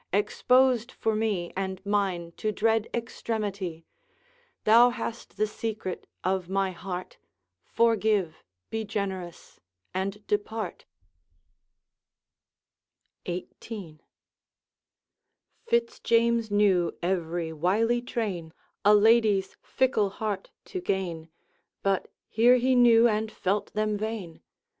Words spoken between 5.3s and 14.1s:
the secret of my bears; Forgive, be generous, and depart!' XVIII.